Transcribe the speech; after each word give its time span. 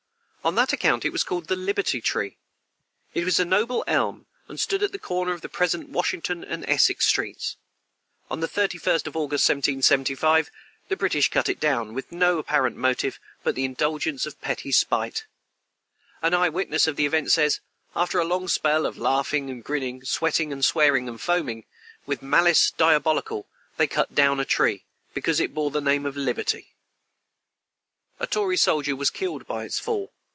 On 0.43 0.55
that 0.55 0.73
account 0.73 1.05
it 1.05 1.11
was 1.11 1.23
called 1.23 1.51
"Liberty 1.51 2.01
Tree." 2.01 2.39
It 3.13 3.25
was 3.25 3.39
a 3.39 3.45
noble 3.45 3.83
elm, 3.85 4.25
and 4.47 4.59
stood 4.59 4.81
at 4.81 4.91
the 4.91 4.97
corner 4.97 5.33
of 5.33 5.41
the 5.41 5.47
present 5.49 5.89
Washington 5.89 6.43
and 6.43 6.67
Essex 6.67 7.05
streets. 7.05 7.57
On 8.27 8.39
the 8.39 8.47
31st 8.47 9.05
of 9.05 9.15
August, 9.15 9.47
1775, 9.47 10.49
the 10.87 10.97
British 10.97 11.29
cut 11.29 11.47
it 11.47 11.59
down, 11.59 11.93
with 11.93 12.11
no 12.11 12.39
apparent 12.39 12.75
motive 12.75 13.19
but 13.43 13.53
the 13.53 13.65
indulgence 13.65 14.25
of 14.25 14.41
petty 14.41 14.71
spite. 14.71 15.27
An 16.23 16.33
eye 16.33 16.49
witness 16.49 16.87
of 16.87 16.95
the 16.95 17.05
event 17.05 17.31
says: 17.31 17.59
"After 17.95 18.17
a 18.17 18.25
long 18.25 18.47
spell 18.47 18.87
of 18.87 18.97
laughing 18.97 19.47
and 19.51 19.63
grinning, 19.63 20.03
sweating, 20.03 20.59
swearing, 20.63 21.07
and 21.07 21.21
foaming, 21.21 21.65
with 22.07 22.23
malice 22.23 22.71
diabolical, 22.71 23.47
they 23.77 23.85
cut 23.85 24.15
down 24.15 24.39
a 24.39 24.45
tree, 24.45 24.85
because 25.13 25.39
it 25.39 25.53
bore 25.53 25.69
the 25.69 25.81
name 25.81 26.07
of 26.07 26.17
liberty." 26.17 26.73
A 28.19 28.25
tory 28.25 28.57
soldier 28.57 28.95
was 28.95 29.11
killed 29.11 29.45
by 29.45 29.65
its 29.65 29.77
fall. 29.77 30.11